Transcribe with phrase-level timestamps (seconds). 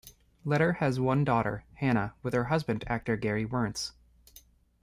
[0.43, 3.91] Leder has one daughter, Hannah, with her husband actor Gary Werntz.